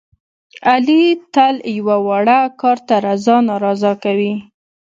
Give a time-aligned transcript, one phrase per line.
[0.69, 1.03] علي
[1.33, 4.33] تل یوه واړه کار ته رضا نارضا کوي.